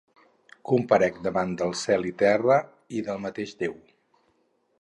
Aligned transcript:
Comparec 0.69 1.19
davant 1.27 1.53
del 1.59 1.77
cel 1.83 2.09
i 2.13 2.15
terra 2.23 2.57
i 3.01 3.07
del 3.11 3.23
mateix 3.27 3.55
Déu. 3.65 3.81